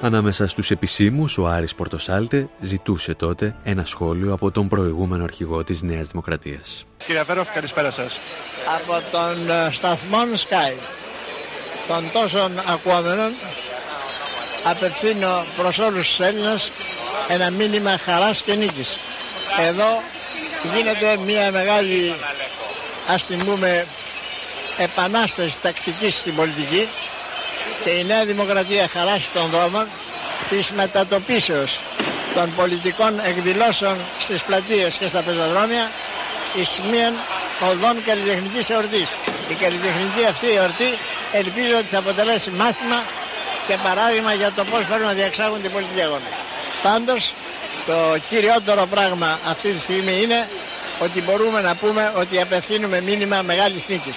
[0.01, 5.81] Ανάμεσα στους επισήμους, ο Άρης Πορτοσάλτε ζητούσε τότε ένα σχόλιο από τον προηγούμενο αρχηγό της
[5.81, 6.85] Νέας Δημοκρατίας.
[7.05, 8.19] Κύριε Βέροφ, καλησπέρα σας.
[8.79, 10.73] Από τον ε, σταθμό Sky,
[11.87, 13.31] των τόσων ακουόμενων,
[14.63, 16.71] απευθύνω προς όλους τους Έλληνες
[17.27, 18.99] ένα μήνυμα χαράς και νίκης.
[19.67, 20.01] Εδώ
[20.63, 22.15] γίνεται μια μεγάλη,
[23.07, 23.87] ας την πούμε,
[24.77, 26.89] επανάσταση τακτικής στην πολιτική
[27.83, 29.87] και η Νέα Δημοκρατία χαράσει των δρόμων
[30.49, 31.79] της μετατοπίσεως
[32.33, 35.91] των πολιτικών εκδηλώσεων στις πλατείες και στα πεζοδρόμια
[36.55, 37.13] εις μίαν
[37.69, 39.09] οδών καλλιτεχνικής εορτής.
[39.49, 40.91] Η καλλιτεχνική αυτή εορτή
[41.31, 43.03] ελπίζω ότι θα αποτελέσει μάθημα
[43.67, 46.29] και παράδειγμα για το πώς πρέπει να διαξάγουν την πολιτική αγώνα.
[46.83, 47.33] Πάντως
[47.87, 47.93] το
[48.29, 50.47] κυριότερο πράγμα αυτή τη στιγμή είναι
[51.03, 54.15] ότι μπορούμε να πούμε ότι απευθύνουμε μήνυμα μεγάλης νίκης.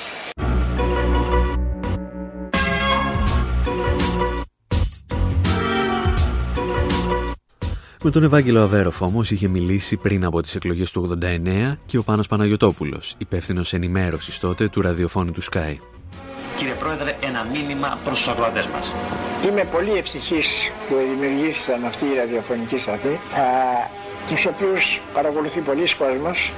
[8.02, 12.02] Με τον Ευάγγελο Αβέροφ όμως είχε μιλήσει πριν από τις εκλογές του 89 και ο
[12.02, 15.76] Πάνος Παναγιωτόπουλος, υπεύθυνος ενημέρωσης τότε του ραδιοφώνου του Sky.
[16.56, 18.92] Κύριε Πρόεδρε, ένα μήνυμα προς τους αγρότες μας.
[19.48, 23.20] Είμαι πολύ ευτυχής που δημιουργήθηκαν αυτή η ραδιοφωνική σταθμή,
[24.29, 26.53] τους οποίους παρακολουθεί πολλοί κόσμος,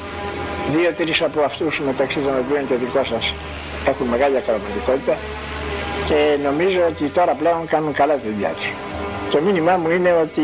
[0.71, 3.35] δύο-τρεις από αυτούς μεταξύ των οποίων και δικός σας
[3.89, 5.17] έχουν μεγάλη ακροματικότητα
[6.07, 8.73] και νομίζω ότι τώρα πλέον κάνουν καλά τη δουλειά τους.
[9.31, 10.43] Το μήνυμά μου είναι ότι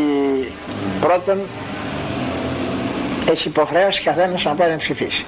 [1.00, 1.38] πρώτον
[3.30, 5.24] έχει υποχρέωση καθένας να πάει να ψηφίσει.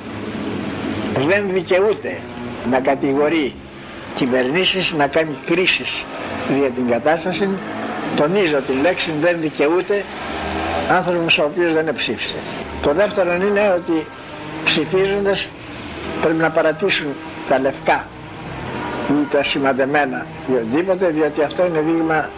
[1.27, 2.21] Δεν δικαιούται
[2.71, 3.55] να κατηγορεί
[4.15, 6.05] κυβερνήσεις να κάνει κρίσεις
[6.59, 7.49] για την κατάσταση.
[8.17, 10.05] Τονίζω τη λέξη δεν δικαιούται
[10.91, 12.37] άνθρωπος ο οποίος δεν ψήφισε.
[12.83, 14.07] Το δεύτερο είναι ότι
[14.65, 15.49] ψηφίζοντας
[16.23, 17.07] πρέπει να παρατήσουν
[17.49, 18.07] τα λευκά
[19.09, 22.29] ή τα σημαντεμένα ή οτιδήποτε διότι αυτό είναι δείγμα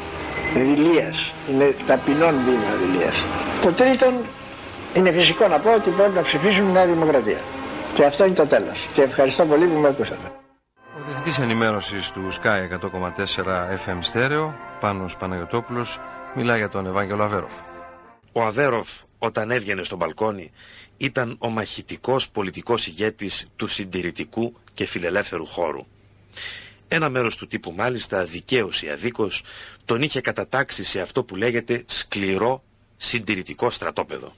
[0.54, 3.24] δηλίας, είναι ταπεινών δείγμα δηλίας.
[3.62, 4.12] Το τρίτον
[4.94, 7.40] είναι φυσικό να πω ότι πρέπει να ψηφίσουν μια δημοκρατία.
[7.94, 8.88] Και αυτό είναι το τέλος.
[8.92, 10.41] Και ευχαριστώ πολύ που με ακούσατε.
[11.12, 16.00] Ο Διευθυντής Ενημέρωσης του Sky 100,4 FM Στέρεο, Πάνος Παναγιωτόπουλος,
[16.34, 17.52] μιλάει για τον Ευάγγελο Αβέροφ.
[18.32, 20.50] Ο Αβέροφ όταν έβγαινε στο μπαλκόνι
[20.96, 25.86] ήταν ο μαχητικός πολιτικός ηγέτης του συντηρητικού και φιλελεύθερου χώρου.
[26.88, 29.44] Ένα μέρος του τύπου μάλιστα δικαίως ή αδίκως
[29.84, 32.62] τον είχε κατατάξει σε αυτό που λέγεται σκληρό
[32.96, 34.34] συντηρητικό στρατόπεδο.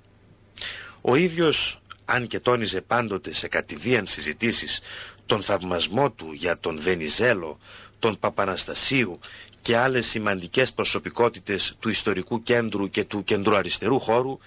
[1.01, 4.81] Ο ίδιος, αν και τόνιζε πάντοτε σε κατηδίαν συζητήσεις
[5.27, 7.59] τον θαυμασμό του για τον Βενιζέλο,
[7.99, 9.19] τον Παπαναστασίου
[9.63, 14.39] και άλλες σημαντικές προσωπικότητες του ιστορικού κέντρου και του κεντροαριστερού χώρου,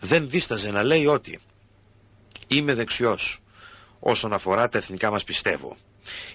[0.00, 1.38] δεν δίσταζε να λέει ότι
[2.48, 3.38] «Είμαι δεξιός
[4.00, 5.76] όσον αφορά τα εθνικά μας πιστεύω.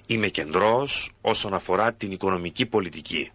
[0.05, 3.31] Είμαι κεντρός όσον αφορά την οικονομική πολιτική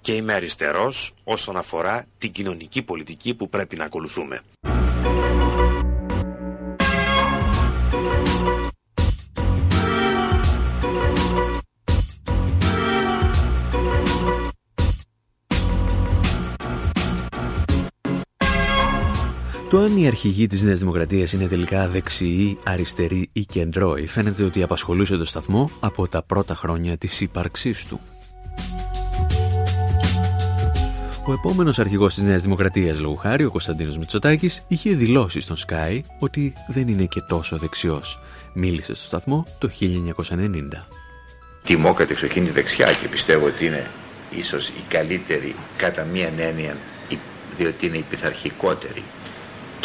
[0.00, 4.40] και είμαι αριστερός όσον αφορά την κοινωνική πολιτική που πρέπει να ακολουθούμε».
[19.70, 24.62] Το αν η αρχηγοί της Νέας Δημοκρατίας είναι τελικά δεξιοί, αριστεροί ή κεντρώοι φαίνεται ότι
[24.62, 28.00] απασχολούσε το σταθμό από τα πρώτα χρόνια της ύπαρξής του.
[31.26, 36.00] Ο επόμενος αρχηγός της Νέας Δημοκρατίας, λόγου χάρη, ο Κωνσταντίνος Μητσοτάκης, είχε δηλώσει στον Sky
[36.18, 38.18] ότι δεν είναι και τόσο δεξιός.
[38.52, 40.88] Μίλησε στο σταθμό το 1990.
[41.64, 43.90] Τιμώ κατεξοχήν τη δεξιά και πιστεύω ότι είναι
[44.30, 46.76] ίσως η καλύτερη κατά μία έννοια
[47.56, 49.02] διότι είναι η πειθαρχικότερη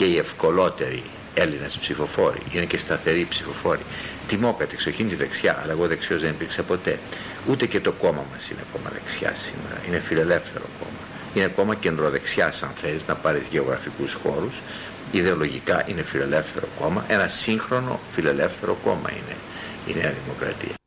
[0.02, 3.82] και οι ευκολότεροι Έλληνες ψηφοφόροι, είναι και σταθεροί ψηφοφόροι.
[4.28, 7.00] Τιμώ κατεξοχήν τη δεξιά, αλλά εγώ δεξιός δεν υπήρξα ποτέ.
[7.50, 9.82] Ούτε και το κόμμα μας είναι κόμμα δεξιά σήμερα.
[9.88, 11.00] Είναι φιλελεύθερο κόμμα.
[11.34, 14.56] Είναι κόμμα κεντροδεξιάς, αν θέλει να πάρεις γεωγραφικούς χώρους.
[15.12, 17.06] Ιδεολογικά είναι φιλελεύθερο κόμμα.
[17.08, 19.36] Ένα σύγχρονο φιλελεύθερο κόμμα είναι
[19.88, 20.81] η Νέα Δημοκρατία.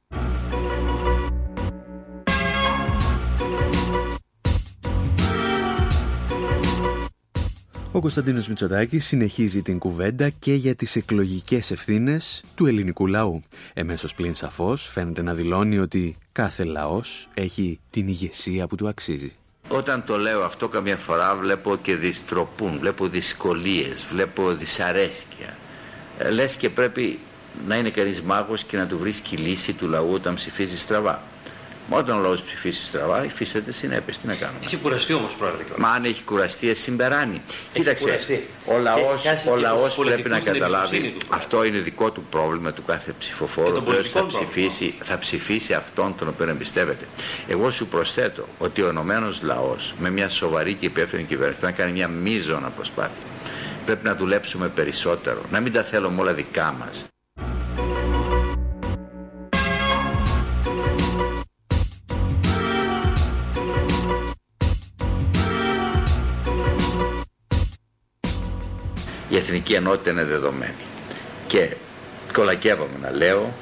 [7.97, 13.43] Ο Κωνσταντίνος Μητσοτάκης συνεχίζει την κουβέντα και για τις εκλογικές ευθύνες του ελληνικού λαού.
[13.75, 19.33] Εμέσως πλην σαφώς φαίνεται να δηλώνει ότι κάθε λαός έχει την ηγεσία που του αξίζει.
[19.69, 25.57] Όταν το λέω αυτό καμιά φορά βλέπω και δυστροπούν, βλέπω δυσκολίες, βλέπω δυσαρέσκεια.
[26.19, 27.19] Ε, λες και πρέπει
[27.67, 31.23] να είναι κανείς μάγος και να του βρίσκει λύση του λαού όταν ψηφίζει στραβά.
[31.89, 34.19] Μα όταν ο λαός ψηφίσει στραβά, υφίσταται συνέπειες.
[34.19, 35.65] Τι να κάνουμε; Έχει κουραστεί όμως, πρόεδρε.
[35.77, 37.43] Μα αν έχει κουραστεί, εσύ συμπεράνει.
[37.73, 38.49] Κοίταξε, κουραστεί.
[38.65, 40.97] ο λαός, Και χάσει ο και λαός τους πρέπει πολιτικούς να την καταλάβει.
[40.97, 41.27] εμπιστοσύνη του.
[41.37, 43.67] Αυτό είναι δικό του πρόβλημα του κάθε Και ψηφοφόρου.
[43.67, 47.05] των Ο οποίος θα πολιτικών ψηφίσει, θα ψηφίσει αυτόν τον οποίο εμπιστεύεται.
[47.49, 51.85] Εγώ σου προσθέτω ότι ο ενωμένος λαός με μια σοβαρή και υπεύθυνη κυβέρνηση πρέπει να
[51.85, 53.23] κάνει μια μείζωνα προσπάθεια.
[53.87, 57.05] Πρέπει να δουλέψουμε περισσότερο, να μην τα θέλουμε όλα δικά μας.
[69.35, 70.85] Η εθνική ενότητα είναι δεδομένη.
[71.47, 71.77] Και
[72.33, 73.53] κολακεύομαι να λέω,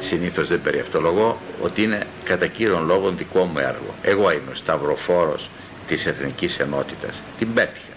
[0.00, 3.94] συνήθως δεν περιευτολογώ, ότι είναι κατά κύριον λόγο δικό μου έργο.
[4.02, 5.50] Εγώ είμαι ο σταυροφόρος
[5.86, 7.22] της εθνικής ενότητας.
[7.38, 7.89] Την πέτυχα.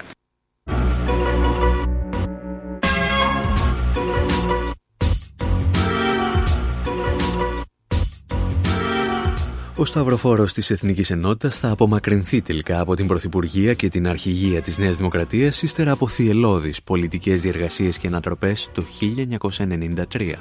[9.84, 14.78] Ο Σταυροφόρος της Εθνικής Ενότητας θα απομακρυνθεί τελικά από την Πρωθυπουργία και την Αρχηγία της
[14.78, 20.36] Νέας Δημοκρατίας ύστερα από θυελώδεις πολιτικές διεργασίες και ανατροπές το 1993.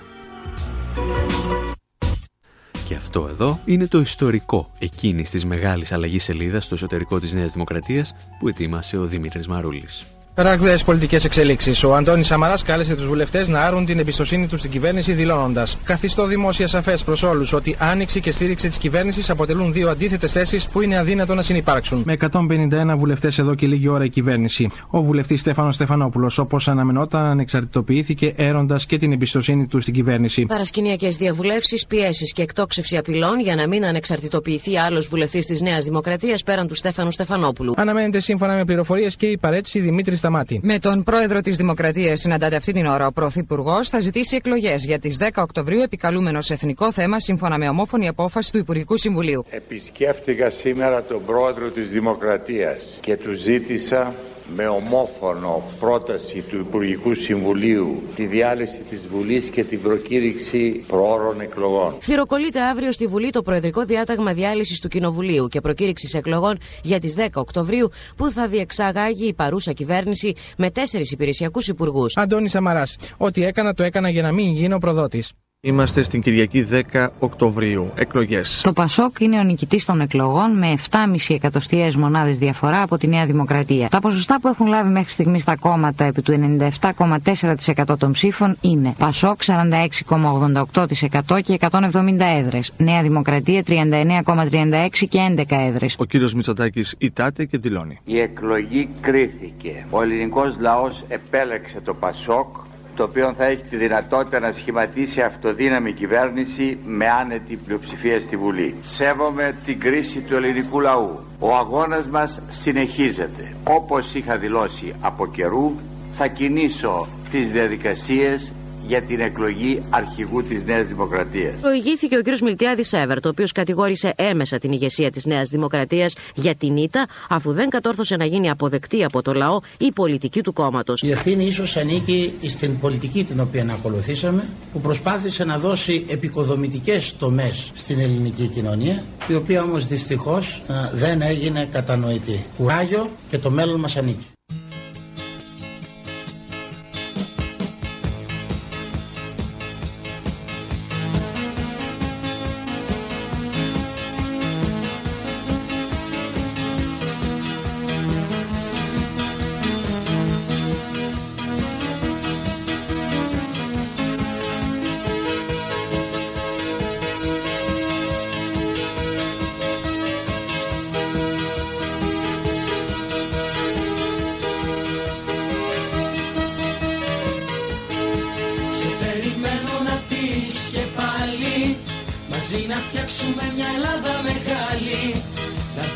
[2.87, 7.53] Και αυτό εδώ είναι το ιστορικό εκείνης της μεγάλης αλλαγής σελίδας στο εσωτερικό της Νέας
[7.53, 10.05] Δημοκρατίας που ετοίμασε ο Δημήτρης Μαρούλης.
[10.35, 11.85] Παράγοντε πολιτικές εξελίξεις.
[11.85, 16.27] Ο Αντώνης Σαμαράς κάλεσε τους βουλευτές να άρουν την εμπιστοσύνη τους στην κυβέρνηση, δηλώνοντας: Καθιστώ
[16.27, 20.81] δημόσια σαφές προς όλους ότι άνοιξη και στήριξη της κυβέρνησης αποτελούν δύο αντίθετες θέσεις που
[20.81, 22.03] είναι αδύνατο να συνεπάρξουν.
[22.07, 24.71] Με 151 βουλευτές εδώ και λίγη ώρα η κυβέρνηση.
[24.91, 30.47] Ο βουλευτής Στέφανος Στεφανόπουλος, όπως αναμενόταν, ανεξαρτητοποιήθηκε έροντας και την εμπιστοσύνη του στην κυβέρνηση.
[30.47, 36.43] Παρασκηνιακές διαβουλεύσεις, πιέσεις και εκτόξευση απειλών για να μην ανεξαρτητοποιηθεί άλλος βουλευτής της Νέας Δημοκρατίας
[36.43, 37.75] πέραν του Στέφανου Στεφανόπουλου.
[37.77, 40.61] Αναμένεται σύμφωνα με πληροφορίες και η παρέτηση Δημήτρης Σταμάτη.
[40.63, 44.99] Με τον πρόεδρο της Δημοκρατίας συναντάται αυτή την ώρα ο Πρωθυπουργός, θα ζητήσει εκλογές για
[44.99, 49.45] τις 10 Οκτωβρίου, επικαλούμενος εθνικό θέμα σύμφωνα με ομόφωνη απόφαση του Υπουργικού Συμβουλίου.
[49.51, 54.15] Επισκέφτηκα σήμερα τον πρόεδρο της Δημοκρατίας και του ζήτησα
[54.55, 61.95] με ομόφωνο πρόταση του Υπουργικού Συμβουλίου τη διάλυση της Βουλής και την προκήρυξη προώρων εκλογών.
[62.01, 67.15] Θυροκολείται αύριο στη Βουλή το Προεδρικό Διάταγμα Διάλυσης του Κοινοβουλίου και προκήρυξης εκλογών για τις
[67.19, 72.17] 10 Οκτωβρίου που θα διεξάγαγει η παρούσα κυβέρνηση με τέσσερις υπηρεσιακούς υπουργούς.
[72.17, 72.97] Αντώνη Σαμαράς.
[73.17, 75.33] Ό,τι έκανα το έκανα για να μην γίνω προδότης.
[75.65, 77.91] Είμαστε στην Κυριακή 10 Οκτωβρίου.
[77.95, 78.61] Εκλογές.
[78.61, 83.27] Το Πασόκ είναι ο νικητής των εκλογών με 7,5 εκατοστιαίες μονάδες διαφορά από τη Νέα
[83.27, 83.89] Δημοκρατία.
[83.89, 88.95] Τα ποσοστά που έχουν λάβει μέχρι στιγμής τα κόμματα επί του 97,4% των ψήφων είναι
[88.99, 92.73] Πασόκ 46,88% και 170 έδρες.
[92.77, 95.97] Νέα Δημοκρατία 39,36% και 11 έδρες.
[95.99, 97.99] Ο κύριος Μητσοτάκης ητάται και δηλώνει.
[98.05, 99.87] Η εκλογή κρίθηκε.
[99.91, 102.57] Ο ελληνικός λαός επέλεξε το Πασόκ
[102.97, 108.75] το οποίο θα έχει τη δυνατότητα να σχηματίσει αυτοδύναμη κυβέρνηση με άνετη πλειοψηφία στη Βουλή.
[108.81, 111.25] Σέβομαι την κρίση του ελληνικού λαού.
[111.39, 113.53] Ο αγώνας μας συνεχίζεται.
[113.65, 115.73] Όπως είχα δηλώσει από καιρού,
[116.13, 118.53] θα κινήσω τις διαδικασίες
[118.87, 121.61] για την εκλογή αρχηγού της Νέας Δημοκρατίας.
[121.61, 122.41] Προηγήθηκε ο κ.
[122.41, 127.53] Μιλτιάδης Εύερτ, ο οποίος κατηγόρησε έμεσα την ηγεσία της Νέας Δημοκρατίας για την ήττα, αφού
[127.53, 131.03] δεν κατόρθωσε να γίνει αποδεκτή από το λαό η πολιτική του κόμματος.
[131.03, 137.71] Η ευθύνη ίσως ανήκει στην πολιτική την οποία ακολουθήσαμε, που προσπάθησε να δώσει επικοδομητικές τομές
[137.75, 142.45] στην ελληνική κοινωνία, η οποία όμως δυστυχώς δεν έγινε κατανοητή.
[142.57, 144.32] Κουράγιο και το μέλλον μας ανήκει.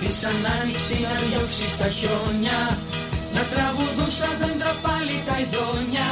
[0.07, 2.61] Να έρθεις σαν άνοιξη να διώξεις τα χιόνια
[3.35, 6.11] Να τραγουδούν σαν δέντρα πάλι τα ειδόνια.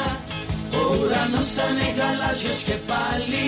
[0.79, 3.47] Ο ουρανός θα είναι γαλάζιος και πάλι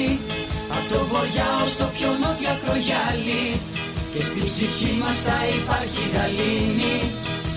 [0.77, 3.45] Απ' το βορειά ως το πιο νότιο ακρογιάλι.
[4.13, 6.97] Και στην ψυχή μας θα υπάρχει γαλήνη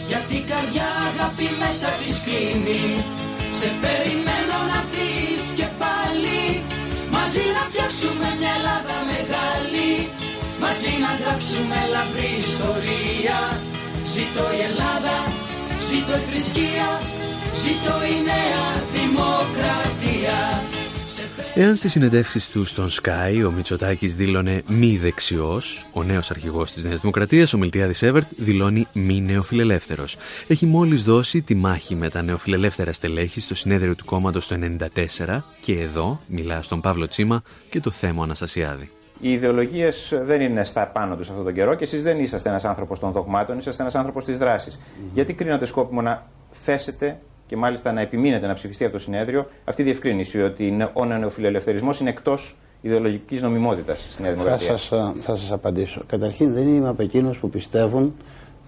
[0.09, 2.85] Γιατί η καρδιά αγάπη μέσα της κλείνει.
[3.59, 6.41] Σε περιμένω να δεις και πάλι
[7.15, 9.58] Μαζί να φτιάξουμε μια Ελλάδα μεγάλη
[10.71, 13.37] Μαζί να γράψουμε λαμπρή ιστορία
[14.13, 15.17] Ζήτω η Ελλάδα,
[15.87, 16.89] ζήτω η θρησκεία
[17.61, 18.65] Ζήτω η νέα
[18.95, 20.37] δημοκρατία
[21.55, 26.83] Εάν στις συνεντεύξεις του στον Sky ο Μητσοτάκης δήλωνε μη δεξιός, ο νέος αρχηγός της
[26.83, 30.17] Νέας Δημοκρατίας, ο Μιλτιάδης Εύερτ, δηλώνει μη νεοφιλελεύθερος.
[30.47, 34.55] Έχει μόλις δώσει τη μάχη με τα νεοφιλελεύθερα στελέχη στο συνέδριο του κόμματος το
[35.25, 38.89] 1994 και εδώ μιλά στον Παύλο Τσίμα και το θέμα Αναστασιάδη.
[39.21, 42.65] Οι ιδεολογίες δεν είναι στα πάνω τους αυτόν τον καιρό και εσείς δεν είσαστε ένας
[42.65, 44.79] άνθρωπος των δογμάτων, είσαστε ένας άνθρωπος της δράσης.
[45.13, 49.81] Γιατί κρίνονται σκόπιμο να θέσετε και μάλιστα να επιμείνετε να ψηφιστεί από το συνέδριο αυτή
[49.81, 54.77] η διευκρίνηση ότι ο νεοφιλελευθερισμός είναι εκτός ιδεολογικής νομιμότητας στην Νέα Δημοκρατία;
[55.21, 56.01] Θα σας απαντήσω.
[56.07, 58.15] Καταρχήν, δεν είμαι από εκείνους που πιστεύουν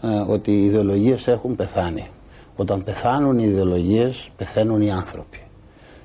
[0.02, 2.08] ε, ότι οι ιδεολογίες έχουν πεθάνει.
[2.56, 5.40] Όταν πεθάνουν οι ιδεολογίες, πεθαίνουν οι άνθρωποι.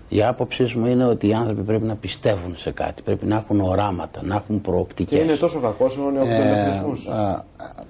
[0.08, 3.60] Η άποψή μου είναι ότι οι άνθρωποι πρέπει να πιστεύουν σε κάτι, πρέπει να έχουν
[3.60, 5.18] οράματα, να έχουν προοπτικές.
[5.18, 6.92] Και είναι τόσο κακός ο νεοφιλελευθερισμό.
[7.08, 7.36] Ε, ε,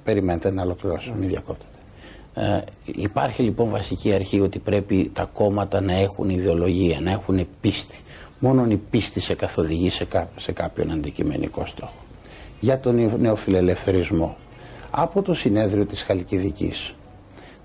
[0.05, 1.71] περιμένετε να ολοκληρώσω, μην διακόπτετε.
[2.35, 8.01] Ε, υπάρχει λοιπόν βασική αρχή ότι πρέπει τα κόμματα να έχουν ιδεολογία, να έχουν πίστη.
[8.39, 11.95] Μόνο η πίστη σε καθοδηγεί σε, κά, σε κάποιον αντικειμενικό στόχο.
[12.61, 14.37] Για τον νεοφιλελευθερισμό.
[14.91, 16.95] Από το συνέδριο της Χαλκιδικής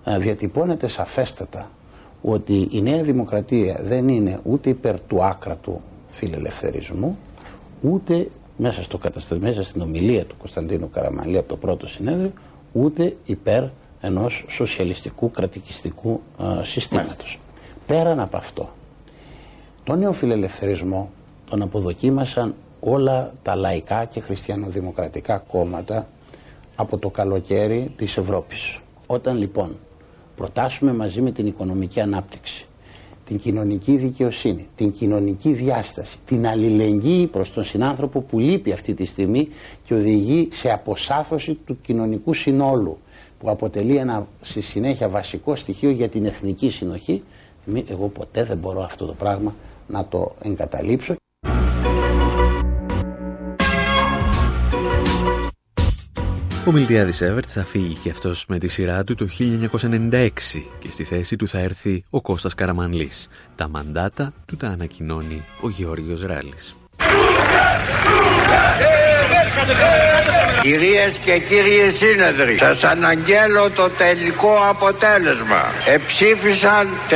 [0.03, 1.69] ε, διατυπώνεται σαφέστατα
[2.21, 7.17] ότι η Νέα Δημοκρατία δεν είναι ούτε υπέρ του άκρατου φιλελευθερισμού,
[7.81, 8.99] ούτε μέσα, στο
[9.39, 12.31] μέσα στην ομιλία του Κωνσταντίνου Καραμαλή από το πρώτο συνέδριο,
[12.71, 13.63] ούτε υπέρ
[14.01, 17.39] ενός σοσιαλιστικού κρατικιστικού ε, συστήματος.
[17.87, 18.69] Πέραν από αυτό,
[19.83, 21.11] τον νεοφιλελευθερισμό
[21.49, 26.07] τον αποδοκίμασαν όλα τα λαϊκά και χριστιανοδημοκρατικά κόμματα
[26.75, 28.79] από το καλοκαίρι της Ευρώπης.
[29.07, 29.77] Όταν λοιπόν
[30.41, 32.65] προτάσουμε μαζί με την οικονομική ανάπτυξη,
[33.25, 39.05] την κοινωνική δικαιοσύνη, την κοινωνική διάσταση, την αλληλεγγύη προς τον συνάνθρωπο που λείπει αυτή τη
[39.05, 39.47] στιγμή
[39.83, 42.97] και οδηγεί σε αποσάθρωση του κοινωνικού συνόλου
[43.39, 47.23] που αποτελεί ένα στη συνέχεια βασικό στοιχείο για την εθνική συνοχή
[47.87, 49.55] εγώ ποτέ δεν μπορώ αυτό το πράγμα
[49.87, 51.15] να το εγκαταλείψω.
[56.67, 60.29] Ο Μιλτιάδης Εύερτ θα φύγει και αυτός με τη σειρά του το 1996
[60.79, 63.27] και στη θέση του θα έρθει ο Κώστας Καραμανλής.
[63.55, 66.75] Τα μαντάτα του τα ανακοινώνει ο Γεώργιος Ράλης.
[70.61, 75.73] Κυρίες και κύριοι σύνεδροι, σας αναγγέλω το τελικό αποτέλεσμα.
[75.85, 77.15] Εψήφισαν 3.436,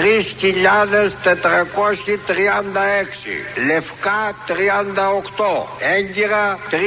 [3.65, 6.77] λευκά 38, έγκυρα 3.398.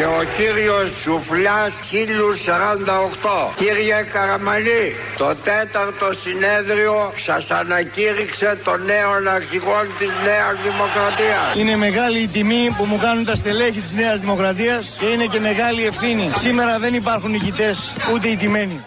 [0.03, 3.55] και ο κύριος Σουφλιάς 1048.
[3.57, 11.55] Κύριε Καραμαλή, το τέταρτο συνέδριο σας ανακήρυξε το νέο αρχηγό της Νέας Δημοκρατίας.
[11.57, 15.41] Είναι μεγάλη η τιμή που μου κάνουν τα στελέχη της Νέας Δημοκρατίας και είναι και
[15.41, 16.31] μεγάλη ευθύνη.
[16.37, 18.85] Σήμερα δεν υπάρχουν νικητές ούτε οι τιμένοι.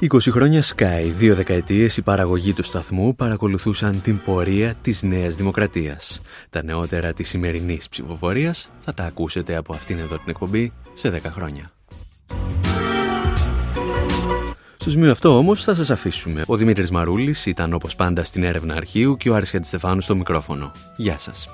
[0.00, 6.20] 20 χρόνια Sky, δύο δεκαετίες η παραγωγή του σταθμού παρακολουθούσαν την πορεία της Νέας Δημοκρατίας.
[6.50, 11.30] Τα νεότερα της σημερινής ψηφοφορίας θα τα ακούσετε από αυτήν εδώ την εκπομπή σε 10
[11.30, 11.72] χρόνια.
[14.76, 16.42] Στο σημείο αυτό όμως θα σας αφήσουμε.
[16.46, 20.72] Ο Δημήτρης Μαρούλης ήταν όπως πάντα στην έρευνα αρχείου και ο Άρης Χατζηστεφάνου στο μικρόφωνο.
[20.96, 21.48] Γεια σας.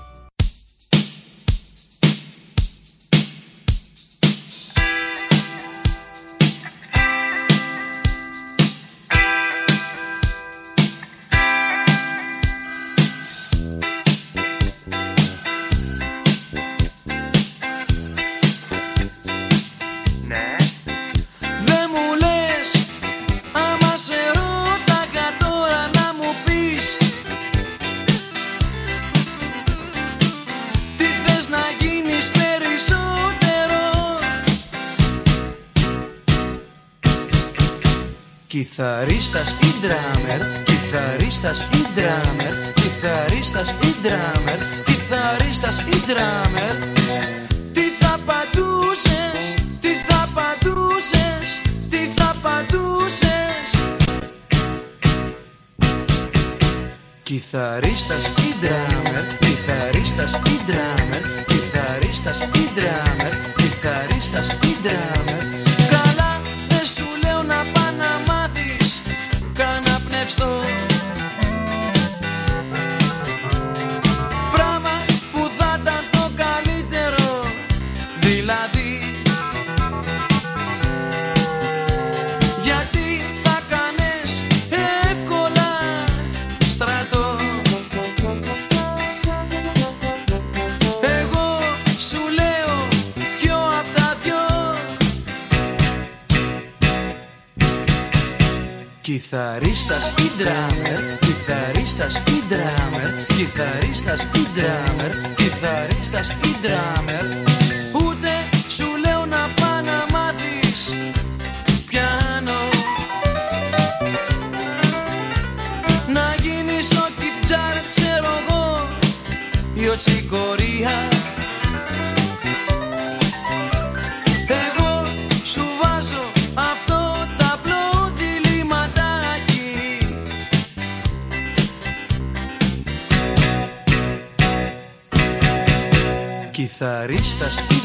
[100.39, 106.57] drummer, κιθαρίστας ή drummer, κιθαρίστας ή drummer, κιθαρίστας ή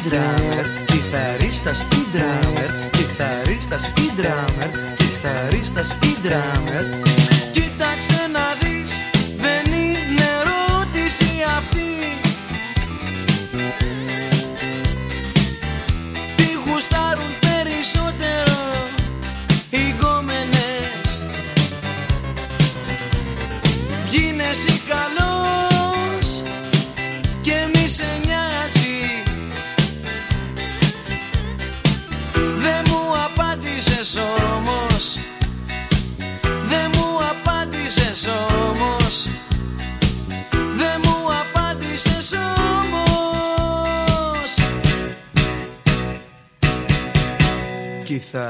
[0.08, 6.99] drummer, κιθαρίστας ή drummer, κιθαρίστας ή drummer, κιθαρίστας drummer,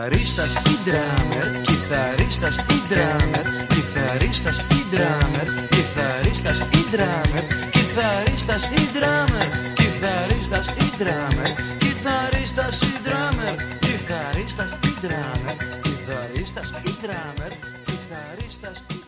[0.10, 9.47] Κιθαρίστας ή ντράμερ, κιθαρίστας ή ντράμερ, κιθαρίστας ή ντράμερ, κιθαρίστας ή ντράμερ, κιθαρίστας ή ντράμερ,
[9.74, 17.51] κιθαρίστας ή ντράμερ, κιθαρίστας ή ντράμερ, κιθαρίστας ή ντράμερ, κιθαρίστας ή ντράμερ,
[17.86, 18.99] κιθαρίστας ή ντράμερ.